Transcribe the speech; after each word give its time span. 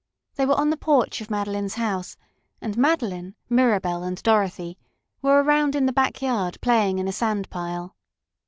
They 0.33 0.47
were 0.47 0.55
on 0.55 0.71
the 0.71 0.77
porch 0.77 1.21
of 1.21 1.29
Madeline's 1.29 1.75
house, 1.75 2.17
and 2.59 2.75
Madeline, 2.75 3.35
Mirabell 3.51 4.01
and 4.01 4.17
Dorothy 4.23 4.79
were 5.21 5.43
around 5.43 5.75
in 5.75 5.85
the 5.85 5.93
back 5.93 6.23
yard 6.23 6.57
playing 6.59 6.97
in 6.97 7.07
a 7.07 7.11
sand 7.13 7.51
pile. 7.51 7.95